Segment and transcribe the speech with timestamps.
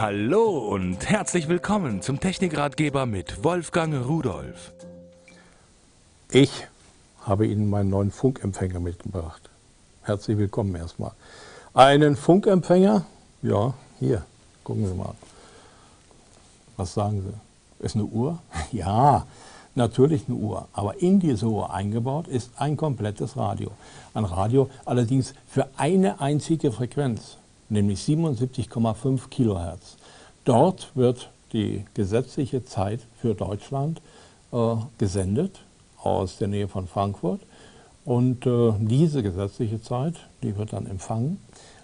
[0.00, 4.72] Hallo und herzlich willkommen zum Technikratgeber mit Wolfgang Rudolf.
[6.30, 6.68] Ich
[7.22, 9.50] habe Ihnen meinen neuen Funkempfänger mitgebracht.
[10.02, 11.10] Herzlich willkommen erstmal.
[11.74, 13.06] Einen Funkempfänger,
[13.42, 14.24] ja, hier,
[14.62, 15.16] gucken Sie mal.
[16.76, 17.84] Was sagen Sie?
[17.84, 18.38] Ist eine Uhr?
[18.70, 19.26] Ja,
[19.74, 20.68] natürlich eine Uhr.
[20.74, 23.72] Aber in diese Uhr eingebaut ist ein komplettes Radio.
[24.14, 27.36] Ein Radio allerdings für eine einzige Frequenz
[27.68, 29.96] nämlich 77,5 Kilohertz.
[30.44, 34.00] Dort wird die gesetzliche Zeit für Deutschland
[34.52, 35.60] äh, gesendet
[36.02, 37.40] aus der Nähe von Frankfurt.
[38.04, 41.38] Und äh, diese gesetzliche Zeit, die wird dann empfangen.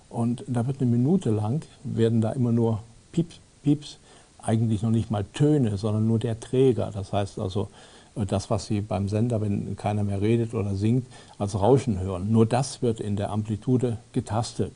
[0.08, 2.80] Und da wird eine Minute lang, werden da immer nur
[3.12, 3.98] Pieps, Pieps,
[4.40, 6.90] eigentlich noch nicht mal Töne, sondern nur der Träger.
[6.92, 7.68] Das heißt also,
[8.16, 11.06] äh, das, was Sie beim Sender, wenn keiner mehr redet oder singt,
[11.38, 12.30] als Rauschen hören.
[12.30, 14.72] Nur das wird in der Amplitude getastet.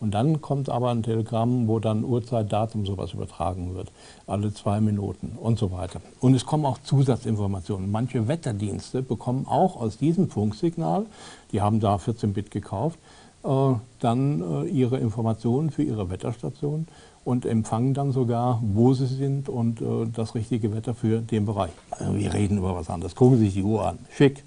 [0.00, 3.90] Und dann kommt aber ein Telegramm, wo dann Uhrzeit, Datum sowas übertragen wird,
[4.26, 6.00] alle zwei Minuten und so weiter.
[6.20, 7.90] Und es kommen auch Zusatzinformationen.
[7.90, 11.06] Manche Wetterdienste bekommen auch aus diesem Funksignal,
[11.52, 12.98] die haben da 14 Bit gekauft,
[13.44, 16.86] äh, dann äh, ihre Informationen für ihre Wetterstation
[17.24, 21.72] und empfangen dann sogar, wo sie sind und äh, das richtige Wetter für den Bereich.
[22.12, 23.14] Wir reden über was anderes.
[23.14, 23.98] Gucken Sie sich die Uhr an.
[24.10, 24.44] Schick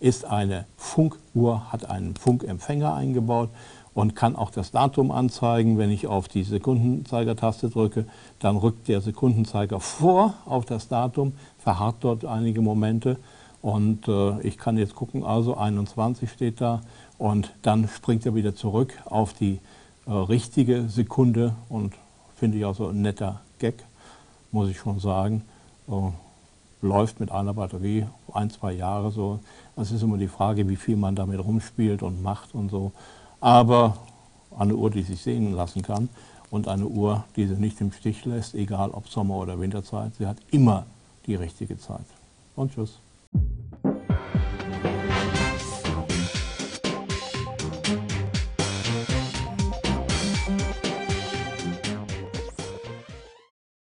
[0.00, 3.50] ist eine Funkuhr, hat einen Funkempfänger eingebaut
[3.94, 5.78] und kann auch das Datum anzeigen.
[5.78, 8.06] Wenn ich auf die Sekundenzeigertaste drücke,
[8.38, 13.16] dann rückt der Sekundenzeiger vor auf das Datum, verharrt dort einige Momente
[13.62, 16.80] und äh, ich kann jetzt gucken, also 21 steht da
[17.18, 19.58] und dann springt er wieder zurück auf die
[20.06, 21.94] äh, richtige Sekunde und
[22.36, 23.84] finde ich auch so ein netter Gag,
[24.50, 25.42] muss ich schon sagen.
[25.88, 25.92] Äh,
[26.82, 29.40] läuft mit einer Batterie ein, zwei Jahre so.
[29.76, 32.92] Es ist immer die Frage, wie viel man damit rumspielt und macht und so
[33.40, 33.96] aber
[34.58, 36.08] eine Uhr, die sich sehen lassen kann
[36.50, 40.14] und eine Uhr, die sie nicht im Stich lässt, egal ob Sommer- oder Winterzeit.
[40.16, 40.86] Sie hat immer
[41.26, 42.04] die richtige Zeit.
[42.56, 42.98] Und tschüss.